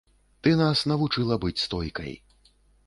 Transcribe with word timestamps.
Ты 0.45 0.49
нас 0.61 0.81
навучыла 0.93 1.39
быць 1.45 1.57
стойкай. 1.67 2.11